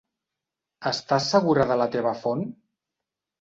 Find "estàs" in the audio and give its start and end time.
0.91-1.27